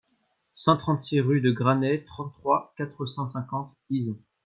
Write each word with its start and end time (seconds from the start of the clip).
cent 0.55 0.77
trente-six 0.77 1.21
rue 1.21 1.41
de 1.41 1.51
Graney, 1.51 2.03
trente-trois, 2.05 2.73
quatre 2.75 3.05
cent 3.05 3.27
cinquante, 3.27 3.71
Izon 3.91 4.17